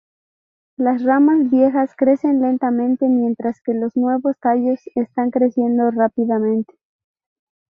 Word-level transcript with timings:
Las 0.77 1.03
ramas 1.03 1.51
viejas 1.51 1.91
crecen 1.95 2.41
lentamente, 2.41 3.07
mientras 3.07 3.61
que 3.61 3.75
los 3.75 3.95
nuevos 3.95 4.35
tallos 4.39 4.79
están 4.95 5.29
creciendo 5.29 5.91
rápidamente. 5.91 6.73